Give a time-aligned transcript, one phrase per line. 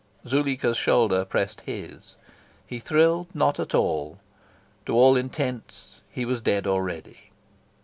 [0.27, 2.15] Zuleika's shoulder pressed his.
[2.65, 4.17] He thrilled not at all.
[4.87, 7.29] To all intents, he was dead already.